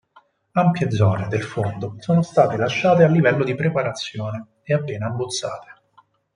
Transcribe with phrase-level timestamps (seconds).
[0.55, 5.73] Ampie zone del fondo sono state lasciate a livello di preparazione e appena abbozzate.